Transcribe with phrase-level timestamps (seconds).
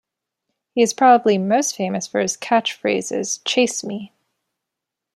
[0.73, 4.11] He is probably most famous for his catch phrases Chase me!